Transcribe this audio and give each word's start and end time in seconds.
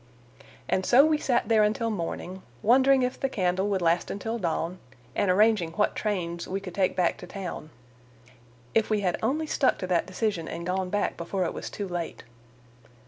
And 0.67 0.83
so 0.83 1.05
we 1.05 1.19
sat 1.19 1.47
there 1.47 1.61
until 1.61 1.91
morning, 1.91 2.41
wondering 2.63 3.03
if 3.03 3.19
the 3.19 3.29
candle 3.29 3.69
would 3.69 3.83
last 3.83 4.09
until 4.09 4.39
dawn, 4.39 4.79
and 5.15 5.29
arranging 5.29 5.73
what 5.73 5.95
trains 5.95 6.47
we 6.47 6.59
could 6.59 6.73
take 6.73 6.95
back 6.95 7.19
to 7.19 7.27
town. 7.27 7.69
If 8.73 8.89
we 8.89 9.01
had 9.01 9.17
only 9.21 9.45
stuck 9.45 9.77
to 9.77 9.85
that 9.85 10.07
decision 10.07 10.47
and 10.47 10.65
gone 10.65 10.89
back 10.89 11.17
before 11.17 11.45
it 11.45 11.53
was 11.53 11.69
too 11.69 11.87
late! 11.87 12.23